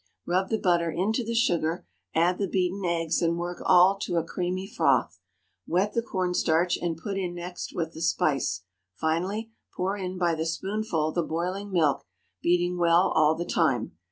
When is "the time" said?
13.35-13.91